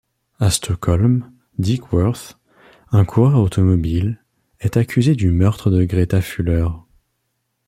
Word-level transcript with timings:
À 0.39 0.49
Stockholm, 0.49 1.31
Dick 1.59 1.93
Worth, 1.93 2.39
un 2.91 3.05
coureur 3.05 3.39
automobile, 3.41 4.19
est 4.59 4.75
accusé 4.75 5.13
du 5.13 5.29
meurtre 5.29 5.69
de 5.69 5.83
Greta 5.83 6.21
Fuller. 6.23 6.69